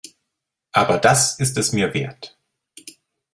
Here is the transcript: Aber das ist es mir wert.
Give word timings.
Aber 0.71 0.97
das 0.97 1.37
ist 1.39 1.59
es 1.59 1.73
mir 1.73 1.93
wert. 1.93 2.35